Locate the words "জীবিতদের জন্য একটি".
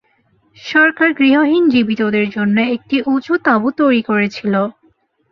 1.69-2.95